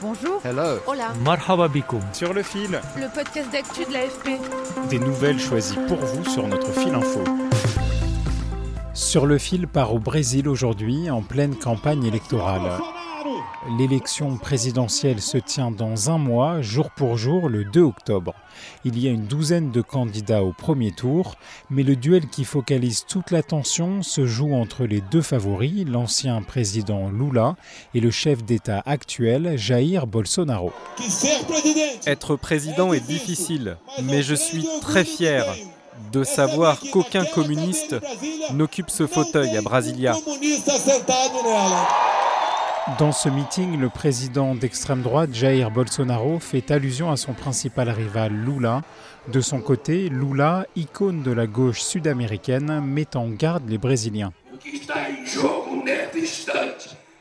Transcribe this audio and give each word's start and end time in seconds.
Bonjour. 0.00 0.40
Hello. 0.44 0.78
Hola. 0.86 1.12
Marhaba 1.24 1.68
Sur 2.12 2.32
le 2.32 2.42
fil. 2.44 2.80
Le 2.96 3.12
podcast 3.12 3.50
d'actu 3.50 3.84
de 3.84 3.92
l'AFP. 3.92 4.40
Des 4.90 5.00
nouvelles 5.00 5.40
choisies 5.40 5.78
pour 5.88 5.96
vous 5.96 6.24
sur 6.24 6.46
notre 6.46 6.72
fil 6.72 6.94
info. 6.94 7.24
Sur 8.94 9.26
le 9.26 9.38
fil 9.38 9.66
part 9.66 9.92
au 9.92 9.98
Brésil 9.98 10.48
aujourd'hui 10.48 11.10
en 11.10 11.22
pleine 11.22 11.56
campagne 11.56 12.04
électorale. 12.04 12.80
L'élection 13.76 14.36
présidentielle 14.36 15.20
se 15.20 15.38
tient 15.38 15.70
dans 15.70 16.10
un 16.10 16.18
mois, 16.18 16.62
jour 16.62 16.90
pour 16.90 17.16
jour, 17.16 17.48
le 17.48 17.64
2 17.64 17.82
octobre. 17.82 18.34
Il 18.84 18.98
y 18.98 19.08
a 19.08 19.10
une 19.10 19.26
douzaine 19.26 19.70
de 19.70 19.82
candidats 19.82 20.42
au 20.42 20.52
premier 20.52 20.92
tour, 20.92 21.34
mais 21.70 21.82
le 21.82 21.96
duel 21.96 22.28
qui 22.28 22.44
focalise 22.44 23.04
toute 23.06 23.30
l'attention 23.30 24.02
se 24.02 24.26
joue 24.26 24.54
entre 24.54 24.84
les 24.84 25.00
deux 25.00 25.22
favoris, 25.22 25.84
l'ancien 25.86 26.42
président 26.42 27.10
Lula 27.10 27.56
et 27.94 28.00
le 28.00 28.10
chef 28.10 28.44
d'État 28.44 28.82
actuel, 28.86 29.56
Jair 29.56 30.06
Bolsonaro. 30.06 30.72
Être 32.06 32.36
président 32.36 32.92
est 32.92 33.06
difficile, 33.06 33.76
mais 34.02 34.22
je 34.22 34.34
suis 34.34 34.66
très 34.80 35.04
fier 35.04 35.44
de 36.12 36.24
savoir 36.24 36.80
qu'aucun 36.92 37.24
communiste 37.24 37.96
n'occupe 38.52 38.90
ce 38.90 39.06
fauteuil 39.06 39.56
à 39.56 39.62
Brasilia. 39.62 40.16
Dans 42.96 43.12
ce 43.12 43.28
meeting, 43.28 43.78
le 43.78 43.90
président 43.90 44.54
d'extrême 44.54 45.02
droite, 45.02 45.34
Jair 45.34 45.70
Bolsonaro, 45.70 46.38
fait 46.38 46.70
allusion 46.70 47.10
à 47.10 47.16
son 47.16 47.34
principal 47.34 47.90
rival 47.90 48.32
Lula. 48.32 48.80
De 49.28 49.40
son 49.40 49.60
côté, 49.60 50.08
Lula, 50.08 50.66
icône 50.74 51.22
de 51.22 51.30
la 51.30 51.46
gauche 51.46 51.80
sud-américaine, 51.80 52.80
met 52.80 53.14
en 53.14 53.28
garde 53.28 53.68
les 53.68 53.76
Brésiliens. 53.76 54.32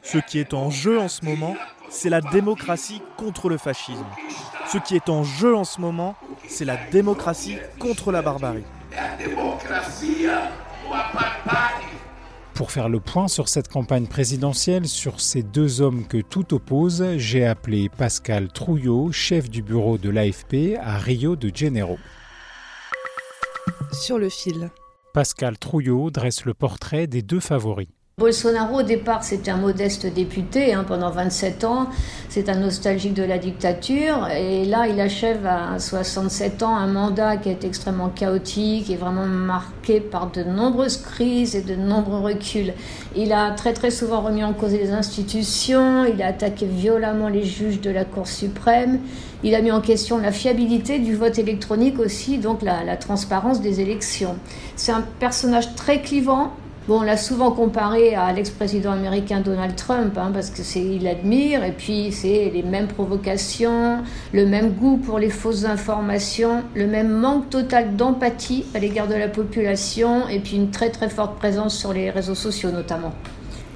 Ce 0.04 0.18
qui 0.20 0.40
est 0.40 0.54
en 0.54 0.70
jeu 0.70 1.00
en 1.00 1.10
ce 1.10 1.26
moment, 1.26 1.56
c'est 1.90 2.10
la 2.10 2.22
démocratie 2.22 3.02
contre 3.18 3.50
le 3.50 3.58
fascisme. 3.58 4.06
Ce 4.72 4.78
qui 4.78 4.96
est 4.96 5.10
en 5.10 5.24
jeu 5.24 5.54
en 5.54 5.66
ce 5.66 5.82
moment, 5.82 6.16
c'est 6.48 6.66
la 6.66 6.78
démocratie 6.92 7.58
contre 7.78 8.12
la 8.12 8.22
barbarie. 8.22 8.64
Pour 12.58 12.72
faire 12.72 12.90
le 12.90 13.00
point 13.00 13.28
sur 13.28 13.50
cette 13.50 13.68
campagne 13.68 14.08
présidentielle, 14.08 14.88
sur 14.88 15.22
ces 15.22 15.44
deux 15.44 15.80
hommes 15.80 16.08
que 16.08 16.18
tout 16.18 16.56
oppose, 16.56 17.06
j'ai 17.18 17.46
appelé 17.46 17.88
Pascal 17.88 18.48
Trouillot, 18.48 19.12
chef 19.12 19.48
du 19.48 19.62
bureau 19.62 20.00
de 20.00 20.10
l'AFP 20.10 20.76
à 20.82 20.98
Rio 20.98 21.36
de 21.36 21.52
Janeiro. 21.54 22.00
Sur 23.92 24.18
le 24.18 24.30
fil. 24.30 24.72
Pascal 25.14 25.60
Trouillot 25.60 26.10
dresse 26.10 26.46
le 26.46 26.56
portrait 26.56 27.06
des 27.06 27.22
deux 27.22 27.40
favoris. 27.40 27.90
Bolsonaro, 28.20 28.80
au 28.80 28.82
départ, 28.82 29.24
c'était 29.24 29.52
un 29.52 29.58
modeste 29.58 30.08
député 30.08 30.74
hein, 30.74 30.84
pendant 30.88 31.12
27 31.12 31.64
ans. 31.66 31.88
C'est 32.30 32.50
un 32.50 32.56
nostalgique 32.56 33.14
de 33.14 33.22
la 33.22 33.38
dictature. 33.38 34.28
Et 34.30 34.66
là, 34.66 34.88
il 34.88 35.00
achève 35.00 35.46
à 35.46 35.78
67 35.78 36.64
ans 36.64 36.76
un 36.76 36.88
mandat 36.88 37.38
qui 37.38 37.50
est 37.50 37.64
extrêmement 37.64 38.10
chaotique 38.10 38.90
et 38.90 38.96
vraiment 38.96 39.28
marqué 39.28 40.00
par 40.00 40.32
de 40.32 40.42
nombreuses 40.42 40.98
crises 40.98 41.56
et 41.56 41.62
de 41.62 41.76
nombreux 41.76 42.20
reculs. 42.20 42.74
Il 43.16 43.34
a 43.34 43.52
très 43.52 43.74
très 43.74 43.92
souvent 43.92 44.22
remis 44.22 44.44
en 44.44 44.54
cause 44.54 44.72
les 44.74 44.90
institutions. 44.90 46.04
Il 46.06 46.20
a 46.24 46.30
attaqué 46.30 46.66
violemment 46.66 47.30
les 47.30 47.44
juges 47.44 47.82
de 47.82 47.92
la 47.92 48.04
Cour 48.04 48.28
suprême. 48.28 49.00
Il 49.44 49.54
a 49.54 49.62
mis 49.62 49.70
en 49.72 49.80
question 49.80 50.18
la 50.18 50.32
fiabilité 50.32 50.98
du 50.98 51.16
vote 51.16 51.38
électronique 51.38 52.00
aussi, 52.00 52.40
donc 52.40 52.64
la 52.64 52.98
transparence 52.98 53.62
des 53.62 53.80
élections. 53.80 54.38
C'est 54.76 54.92
un 54.92 55.04
personnage 55.20 55.76
très 55.76 56.02
clivant, 56.02 56.52
Bon, 56.88 57.00
on 57.00 57.04
l'a 57.04 57.18
souvent 57.18 57.52
comparé 57.52 58.16
à 58.16 58.32
l'ex-président 58.32 58.94
américain 58.94 59.42
Donald 59.42 59.76
Trump, 59.76 60.18
hein, 60.18 60.32
parce 60.34 60.50
que 60.50 60.64
c'est 60.64 60.80
il 60.80 61.06
admire, 61.06 61.66
et 61.66 61.74
puis 61.74 62.14
c'est 62.14 62.50
les 62.54 62.64
mêmes 62.64 62.88
provocations, 62.88 64.04
le 64.32 64.46
même 64.46 64.72
goût 64.72 64.96
pour 64.96 65.20
les 65.20 65.30
fausses 65.30 65.66
informations, 65.66 66.64
le 66.76 66.88
même 66.88 67.10
manque 67.10 67.50
total 67.50 67.98
d'empathie 67.98 68.64
à 68.74 68.80
l'égard 68.80 69.10
de 69.10 69.16
la 69.16 69.28
population, 69.28 70.30
et 70.30 70.40
puis 70.40 70.56
une 70.56 70.72
très 70.72 70.90
très 70.90 71.10
forte 71.10 71.38
présence 71.38 71.78
sur 71.78 71.92
les 71.92 72.10
réseaux 72.10 72.36
sociaux 72.36 72.72
notamment. 72.72 73.12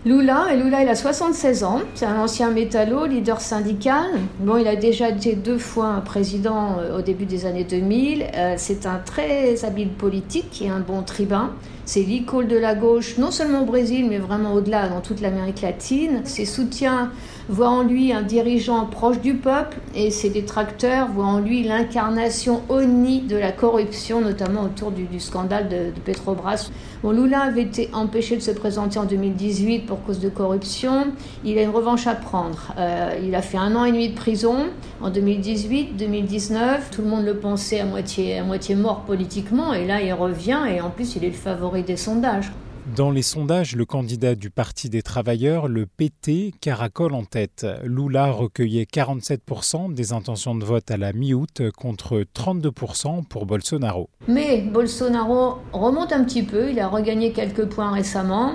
Lula, 0.04 0.48
et 0.52 0.58
Lula 0.58 0.82
il 0.82 0.90
a 0.90 0.96
76 0.96 1.64
ans, 1.64 1.82
c'est 1.94 2.08
un 2.08 2.20
ancien 2.20 2.50
métallo, 2.50 3.06
leader 3.06 3.40
syndical. 3.40 4.08
Bon, 4.40 4.58
il 4.58 4.68
a 4.68 4.76
déjà 4.76 5.10
été 5.10 5.36
deux 5.36 5.60
fois 5.60 6.02
président 6.04 6.80
euh, 6.80 6.98
au 6.98 7.02
début 7.04 7.26
des 7.26 7.46
années 7.46 7.66
2000. 7.66 8.26
Euh, 8.34 8.56
c'est 8.58 8.88
un 8.88 8.98
très 8.98 9.64
habile 9.64 9.90
politique 9.90 10.60
et 10.64 10.70
un 10.70 10.80
bon 10.80 11.04
tribun. 11.04 11.52
C'est 11.86 12.02
l'icône 12.02 12.48
de 12.48 12.58
la 12.58 12.74
gauche, 12.74 13.18
non 13.18 13.32
seulement 13.32 13.62
au 13.62 13.66
Brésil, 13.66 14.08
mais 14.10 14.18
vraiment 14.18 14.54
au-delà, 14.54 14.88
dans 14.88 15.02
toute 15.02 15.20
l'Amérique 15.20 15.62
latine. 15.62 16.22
Ses 16.24 16.46
soutiens 16.46 17.12
voient 17.50 17.70
en 17.70 17.84
lui 17.84 18.14
un 18.14 18.22
dirigeant 18.22 18.86
proche 18.86 19.20
du 19.20 19.34
peuple 19.34 19.78
et 19.94 20.10
ses 20.10 20.30
détracteurs 20.30 21.10
voient 21.10 21.26
en 21.26 21.40
lui 21.40 21.64
l'incarnation 21.64 22.62
honnie 22.70 23.22
de 23.22 23.36
la 23.36 23.52
corruption, 23.52 24.22
notamment 24.22 24.64
autour 24.64 24.92
du, 24.92 25.20
scandale 25.20 25.68
de, 25.70 25.92
de, 25.94 26.00
Petrobras. 26.04 26.70
Bon, 27.04 27.12
Lula 27.12 27.42
avait 27.42 27.64
été 27.64 27.90
empêché 27.94 28.38
de 28.38 28.42
se 28.42 28.52
présenter 28.52 28.98
en 28.98 29.06
2018 29.06 29.91
pour 29.92 30.02
cause 30.04 30.22
de 30.22 30.30
corruption. 30.30 31.08
Il 31.44 31.58
a 31.58 31.64
une 31.64 31.70
revanche 31.70 32.08
à 32.08 32.16
prendre. 32.16 32.74
Euh, 32.78 33.20
il 33.22 33.36
a 33.36 33.42
fait 33.42 33.58
un 33.58 33.76
an 33.76 33.84
et 33.84 33.92
demi 33.92 34.08
de 34.08 34.16
prison 34.16 34.68
en 35.02 35.10
2018, 35.10 35.98
2019. 35.98 36.92
Tout 36.92 37.02
le 37.02 37.10
monde 37.10 37.26
le 37.26 37.36
pensait 37.36 37.82
à 37.82 37.86
moitié, 37.86 38.40
à 38.40 38.44
moitié 38.46 38.76
mort 38.76 39.02
politiquement 39.02 39.74
et 39.74 39.86
là 39.86 40.02
il 40.02 40.14
revient 40.14 40.62
et 40.74 40.80
en 40.80 40.92
plus 40.92 41.18
il 41.18 41.26
est 41.26 41.28
le 41.28 41.34
favori 41.34 41.84
des 41.84 41.98
sondages. 41.98 42.54
Dans 42.96 43.12
les 43.12 43.22
sondages, 43.22 43.76
le 43.76 43.86
candidat 43.86 44.34
du 44.34 44.50
Parti 44.50 44.90
des 44.90 45.04
travailleurs, 45.04 45.68
le 45.68 45.86
PT, 45.86 46.52
caracole 46.60 47.14
en 47.14 47.24
tête. 47.24 47.66
Lula 47.84 48.32
recueillait 48.32 48.88
47% 48.92 49.94
des 49.94 50.14
intentions 50.14 50.56
de 50.56 50.66
vote 50.66 50.90
à 50.90 50.98
la 50.98 51.14
mi-août 51.14 51.62
contre 51.78 52.26
32% 52.36 53.26
pour 53.26 53.46
Bolsonaro. 53.46 54.10
Mais 54.28 54.62
Bolsonaro 54.62 55.60
remonte 55.74 56.12
un 56.12 56.24
petit 56.24 56.44
peu, 56.44 56.72
il 56.72 56.80
a 56.80 56.88
regagné 56.88 57.34
quelques 57.34 57.66
points 57.66 57.92
récemment. 57.92 58.54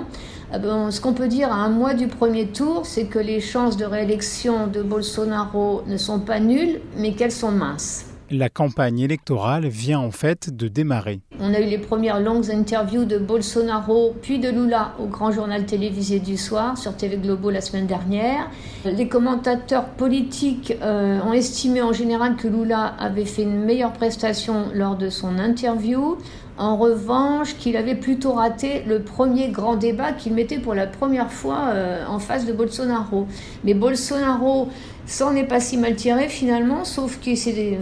Bon, 0.53 0.91
ce 0.91 1.01
qu'on 1.01 1.13
peut 1.13 1.27
dire 1.27 1.51
à 1.51 1.55
un 1.55 1.69
mois 1.69 1.93
du 1.93 2.07
premier 2.07 2.47
tour, 2.47 2.85
c'est 2.85 3.05
que 3.05 3.19
les 3.19 3.41
chances 3.41 3.75
de 3.75 3.83
réélection 3.83 4.67
de 4.67 4.81
Bolsonaro 4.81 5.83
ne 5.87 5.97
sont 5.97 6.21
pas 6.21 6.39
nulles, 6.39 6.79
mais 6.95 7.13
qu'elles 7.13 7.33
sont 7.33 7.51
minces. 7.51 8.05
La 8.29 8.49
campagne 8.49 8.99
électorale 8.99 9.67
vient 9.67 9.99
en 9.99 10.11
fait 10.11 10.53
de 10.55 10.67
démarrer. 10.67 11.21
On 11.39 11.53
a 11.53 11.61
eu 11.61 11.65
les 11.65 11.77
premières 11.77 12.19
longues 12.19 12.51
interviews 12.51 13.05
de 13.05 13.17
Bolsonaro 13.17 14.15
puis 14.21 14.39
de 14.39 14.49
Lula 14.49 14.93
au 14.99 15.05
grand 15.05 15.31
journal 15.31 15.65
télévisé 15.65 16.19
du 16.19 16.35
soir 16.35 16.77
sur 16.77 16.95
TV 16.95 17.17
Globo 17.17 17.51
la 17.51 17.61
semaine 17.61 17.87
dernière. 17.87 18.49
Les 18.83 19.07
commentateurs 19.07 19.85
politiques 19.85 20.73
euh, 20.81 21.21
ont 21.21 21.31
estimé 21.31 21.81
en 21.81 21.93
général 21.93 22.35
que 22.35 22.49
Lula 22.49 22.95
avait 22.99 23.23
fait 23.23 23.43
une 23.43 23.63
meilleure 23.63 23.93
prestation 23.93 24.65
lors 24.73 24.97
de 24.97 25.09
son 25.09 25.39
interview. 25.39 26.17
En 26.57 26.75
revanche, 26.75 27.55
qu'il 27.57 27.77
avait 27.77 27.93
plutôt 27.93 28.33
raté 28.33 28.81
le 28.87 29.03
premier 29.03 29.49
grand 29.49 29.75
débat 29.75 30.11
qu'il 30.11 30.33
mettait 30.33 30.57
pour 30.57 30.73
la 30.73 30.87
première 30.87 31.31
fois 31.31 31.67
euh, 31.69 32.03
en 32.07 32.17
face 32.17 32.47
de 32.47 32.53
Bolsonaro. 32.53 33.27
Mais 33.63 33.75
Bolsonaro 33.75 34.67
s'en 35.05 35.35
est 35.35 35.43
pas 35.43 35.59
si 35.59 35.77
mal 35.77 35.95
tiré 35.95 36.27
finalement, 36.27 36.83
sauf 36.83 37.19
qu'il 37.19 37.37
s'est 37.37 37.77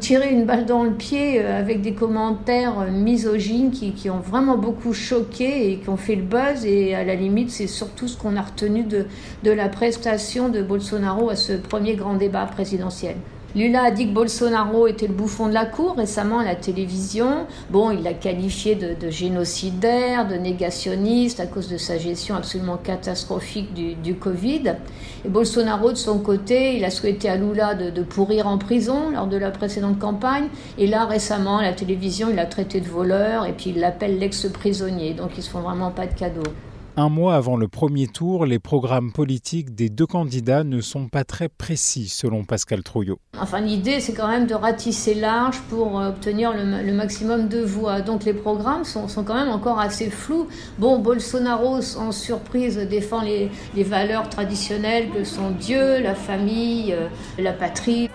tiré 0.00 0.30
une 0.32 0.44
balle 0.44 0.66
dans 0.66 0.84
le 0.84 0.92
pied 0.92 1.40
euh, 1.40 1.58
avec 1.58 1.80
des 1.80 1.94
commentaires 1.94 2.90
misogynes 2.92 3.70
qui, 3.70 4.10
ont 4.10 4.20
vraiment 4.20 4.58
beaucoup 4.58 4.92
choqué 4.92 5.72
et 5.72 5.76
qui 5.78 5.88
ont 5.88 5.96
fait 5.96 6.16
le 6.16 6.22
buzz. 6.22 6.66
Et 6.66 6.94
à 6.94 7.04
la 7.04 7.14
limite, 7.14 7.50
c'est 7.50 7.66
surtout 7.66 8.06
ce 8.06 8.18
qu'on 8.18 8.36
a 8.36 8.42
retenu 8.42 8.84
de 8.84 9.50
la 9.50 9.70
prestation 9.70 10.50
de 10.50 10.60
Bolsonaro 10.60 11.30
à 11.30 11.36
ce 11.36 11.54
premier 11.54 11.94
grand 11.94 12.16
débat 12.16 12.44
présidentiel. 12.44 13.16
Lula 13.56 13.82
a 13.82 13.90
dit 13.90 14.06
que 14.06 14.12
Bolsonaro 14.12 14.86
était 14.86 15.08
le 15.08 15.12
bouffon 15.12 15.48
de 15.48 15.54
la 15.54 15.64
cour 15.64 15.96
récemment 15.96 16.38
à 16.38 16.44
la 16.44 16.54
télévision. 16.54 17.46
Bon, 17.70 17.90
il 17.90 18.04
l'a 18.04 18.12
qualifié 18.12 18.76
de, 18.76 19.10
génocidaire, 19.10 20.28
de 20.28 20.36
négationniste 20.36 21.40
à 21.40 21.46
cause 21.46 21.68
de 21.68 21.76
sa 21.76 21.98
gestion 21.98 22.36
absolument 22.36 22.76
catastrophique 22.76 23.74
du, 23.74 24.14
Covid. 24.14 24.76
Et 25.24 25.28
Bolsonaro, 25.28 25.90
de 25.90 25.96
son 25.96 26.20
côté, 26.20 26.76
il 26.76 26.84
a 26.84 26.90
souhaité 26.90 27.28
à 27.28 27.34
Lula 27.34 27.74
de, 27.74 27.90
de, 27.90 28.02
pourrir 28.02 28.46
en 28.46 28.56
prison 28.56 29.10
lors 29.10 29.26
de 29.26 29.36
la 29.36 29.50
précédente 29.50 29.98
campagne. 29.98 30.46
Et 30.78 30.86
là, 30.86 31.04
récemment, 31.04 31.58
à 31.58 31.62
la 31.62 31.72
télévision, 31.72 32.28
il 32.30 32.36
l'a 32.36 32.46
traité 32.46 32.80
de 32.80 32.88
voleur 32.88 33.46
et 33.46 33.52
puis 33.52 33.70
il 33.70 33.80
l'appelle 33.80 34.20
l'ex-prisonnier. 34.20 35.14
Donc, 35.14 35.32
ils 35.36 35.42
se 35.42 35.50
font 35.50 35.60
vraiment 35.60 35.90
pas 35.90 36.06
de 36.06 36.14
cadeaux. 36.14 36.52
Un 36.96 37.08
mois 37.08 37.36
avant 37.36 37.56
le 37.56 37.68
premier 37.68 38.08
tour, 38.08 38.44
les 38.46 38.58
programmes 38.58 39.12
politiques 39.12 39.74
des 39.74 39.88
deux 39.88 40.06
candidats 40.06 40.64
ne 40.64 40.80
sont 40.80 41.08
pas 41.08 41.22
très 41.24 41.48
précis, 41.48 42.08
selon 42.08 42.44
Pascal 42.44 42.82
Trouillot. 42.82 43.20
Enfin, 43.38 43.60
l'idée, 43.60 44.00
c'est 44.00 44.12
quand 44.12 44.28
même 44.28 44.46
de 44.46 44.54
ratisser 44.54 45.14
large 45.14 45.60
pour 45.70 46.00
euh, 46.00 46.08
obtenir 46.08 46.52
le, 46.52 46.92
maximum 46.92 47.48
de 47.48 47.60
voix. 47.60 48.00
Donc, 48.00 48.24
les 48.24 48.34
programmes 48.34 48.84
sont, 48.84 49.06
quand 49.24 49.34
même 49.34 49.48
encore 49.48 49.78
assez 49.78 50.10
flous. 50.10 50.48
Bon, 50.78 50.98
Bolsonaro, 50.98 51.80
sans 51.80 52.12
surprise, 52.12 52.76
défend 52.76 53.22
les, 53.22 53.50
les 53.74 53.84
valeurs 53.84 54.28
traditionnelles 54.28 55.10
que 55.10 55.22
sont 55.24 55.52
Dieu, 55.52 56.02
la 56.02 56.14
famille, 56.14 56.92
euh, 56.92 57.08
la 57.38 57.52
patrie. 57.52 58.10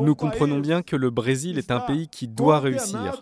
Nous 0.00 0.14
comprenons 0.14 0.58
bien 0.58 0.82
que 0.82 0.96
le 0.96 1.10
Brésil 1.10 1.58
est 1.58 1.70
un 1.70 1.80
pays 1.80 2.08
qui 2.08 2.28
doit 2.28 2.60
réussir, 2.60 3.20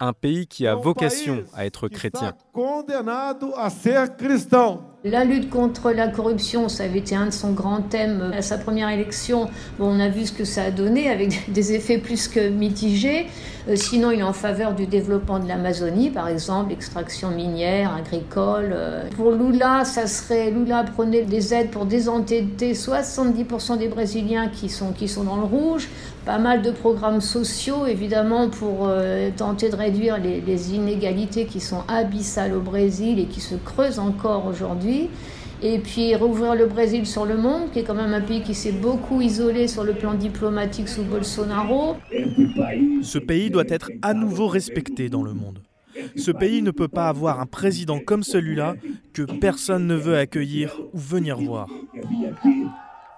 un 0.00 0.12
pays 0.12 0.46
qui 0.46 0.66
a 0.66 0.74
vocation 0.74 1.44
à 1.54 1.64
être 1.66 1.83
Está 1.86 2.36
condenado 2.52 3.54
a 3.56 3.68
ser 3.70 4.16
cristão. 4.16 4.93
La 5.06 5.22
lutte 5.24 5.50
contre 5.50 5.90
la 5.90 6.08
corruption, 6.08 6.70
ça 6.70 6.84
avait 6.84 7.00
été 7.00 7.14
un 7.14 7.26
de 7.26 7.30
son 7.30 7.52
grands 7.52 7.82
thèmes 7.82 8.32
à 8.34 8.40
sa 8.40 8.56
première 8.56 8.88
élection. 8.88 9.50
On 9.78 10.00
a 10.00 10.08
vu 10.08 10.24
ce 10.24 10.32
que 10.32 10.46
ça 10.46 10.62
a 10.62 10.70
donné 10.70 11.10
avec 11.10 11.50
des 11.52 11.74
effets 11.74 11.98
plus 11.98 12.26
que 12.26 12.48
mitigés. 12.48 13.26
Euh, 13.68 13.76
sinon, 13.76 14.12
il 14.12 14.20
est 14.20 14.22
en 14.22 14.32
faveur 14.32 14.74
du 14.74 14.86
développement 14.86 15.38
de 15.38 15.46
l'Amazonie, 15.46 16.08
par 16.08 16.28
exemple, 16.28 16.72
extraction 16.72 17.30
minière, 17.30 17.94
agricole. 17.94 18.70
Euh. 18.72 19.02
Pour 19.14 19.32
Lula, 19.32 19.84
ça 19.84 20.06
serait 20.06 20.50
Lula 20.50 20.84
prenait 20.84 21.22
des 21.22 21.52
aides 21.52 21.70
pour 21.70 21.84
désentêter 21.84 22.72
70% 22.72 23.76
des 23.76 23.88
Brésiliens 23.88 24.48
qui 24.48 24.70
sont, 24.70 24.94
dans 25.22 25.36
le 25.36 25.44
rouge. 25.44 25.90
Pas 26.24 26.38
mal 26.38 26.62
de 26.62 26.70
programmes 26.70 27.20
sociaux, 27.20 27.84
évidemment, 27.84 28.48
pour 28.48 28.86
euh, 28.86 29.28
tenter 29.36 29.68
de 29.68 29.76
réduire 29.76 30.16
les 30.18 30.74
inégalités 30.74 31.44
qui 31.44 31.60
sont 31.60 31.82
abyssales 31.88 32.54
au 32.54 32.60
Brésil 32.60 33.18
et 33.18 33.26
qui 33.26 33.42
se 33.42 33.54
creusent 33.54 33.98
encore 33.98 34.46
aujourd'hui 34.46 34.93
et 35.62 35.78
puis 35.78 36.14
rouvrir 36.14 36.54
le 36.54 36.66
Brésil 36.66 37.06
sur 37.06 37.24
le 37.24 37.36
monde, 37.36 37.70
qui 37.72 37.78
est 37.78 37.84
quand 37.84 37.94
même 37.94 38.12
un 38.12 38.20
pays 38.20 38.42
qui 38.42 38.54
s'est 38.54 38.72
beaucoup 38.72 39.20
isolé 39.20 39.66
sur 39.68 39.84
le 39.84 39.94
plan 39.94 40.14
diplomatique 40.14 40.88
sous 40.88 41.04
Bolsonaro. 41.04 41.96
Ce 43.02 43.18
pays 43.18 43.50
doit 43.50 43.68
être 43.68 43.90
à 44.02 44.14
nouveau 44.14 44.46
respecté 44.46 45.08
dans 45.08 45.22
le 45.22 45.32
monde. 45.32 45.60
Ce 46.16 46.30
pays 46.30 46.60
ne 46.60 46.70
peut 46.70 46.88
pas 46.88 47.08
avoir 47.08 47.40
un 47.40 47.46
président 47.46 47.98
comme 47.98 48.24
celui-là 48.24 48.74
que 49.12 49.22
personne 49.22 49.86
ne 49.86 49.94
veut 49.94 50.18
accueillir 50.18 50.80
ou 50.92 50.98
venir 50.98 51.38
voir. 51.38 51.68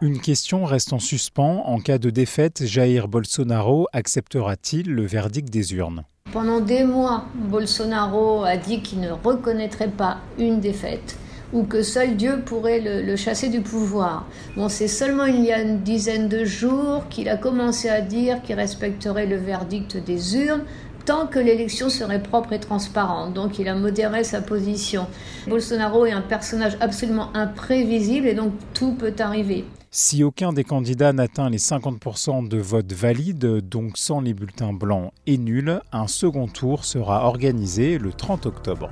Une 0.02 0.20
question 0.20 0.64
reste 0.64 0.92
en 0.92 0.98
suspens. 0.98 1.62
En 1.64 1.80
cas 1.80 1.98
de 1.98 2.10
défaite, 2.10 2.66
Jair 2.66 3.08
Bolsonaro 3.08 3.86
acceptera-t-il 3.94 4.90
le 4.90 5.06
verdict 5.06 5.48
des 5.48 5.74
urnes? 5.74 6.04
Pendant 6.32 6.60
des 6.60 6.84
mois, 6.84 7.24
Bolsonaro 7.34 8.44
a 8.44 8.58
dit 8.58 8.82
qu'il 8.82 9.00
ne 9.00 9.10
reconnaîtrait 9.10 9.90
pas 9.90 10.18
une 10.38 10.60
défaite 10.60 11.16
ou 11.52 11.62
que 11.64 11.82
seul 11.82 12.16
Dieu 12.16 12.42
pourrait 12.44 12.80
le, 12.80 13.16
chasser 13.16 13.48
du 13.48 13.60
pouvoir. 13.60 14.26
Bon, 14.56 14.68
c'est 14.68 14.88
seulement 14.88 15.24
il 15.24 15.44
y 15.44 15.52
a 15.52 15.60
une 15.60 15.80
dizaine 15.80 16.28
de 16.28 16.44
jours 16.44 17.08
qu'il 17.08 17.28
a 17.28 17.36
commencé 17.36 17.88
à 17.88 18.00
dire 18.00 18.42
qu'il 18.42 18.56
respecterait 18.56 19.26
le 19.26 19.36
verdict 19.36 19.96
des 19.96 20.36
urnes 20.36 20.64
tant 21.04 21.28
que 21.28 21.38
l'élection 21.38 21.88
serait 21.88 22.22
propre 22.22 22.52
et 22.52 22.60
transparente. 22.60 23.32
Donc 23.32 23.58
il 23.58 23.68
a 23.68 23.74
modéré 23.74 24.24
sa 24.24 24.42
position. 24.42 25.06
Bolsonaro 25.46 26.04
est 26.04 26.12
un 26.12 26.20
personnage 26.20 26.76
absolument 26.80 27.30
imprévisible 27.34 28.26
et 28.26 28.34
donc 28.34 28.52
tout 28.74 28.92
peut 28.94 29.14
arriver. 29.20 29.64
Si 29.92 30.22
aucun 30.24 30.52
des 30.52 30.64
candidats 30.64 31.12
n'atteint 31.14 31.48
les 31.48 31.58
50% 31.58 32.48
de 32.48 32.58
votes 32.58 32.92
valides, 32.92 33.66
donc 33.66 33.96
sans 33.96 34.20
les 34.20 34.34
bulletins 34.34 34.74
blancs 34.74 35.10
et 35.26 35.38
nuls, 35.38 35.80
un 35.92 36.06
second 36.06 36.48
tour 36.48 36.84
sera 36.84 37.24
organisé 37.24 37.96
le 37.96 38.12
30 38.12 38.44
octobre. 38.44 38.90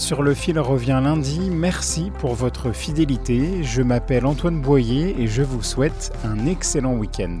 Sur 0.00 0.22
le 0.22 0.32
fil 0.32 0.58
revient 0.58 0.98
lundi. 1.02 1.50
Merci 1.50 2.10
pour 2.20 2.34
votre 2.34 2.72
fidélité. 2.72 3.62
Je 3.62 3.82
m'appelle 3.82 4.24
Antoine 4.24 4.62
Boyer 4.62 5.20
et 5.20 5.26
je 5.26 5.42
vous 5.42 5.62
souhaite 5.62 6.10
un 6.24 6.46
excellent 6.46 6.94
week-end. 6.94 7.40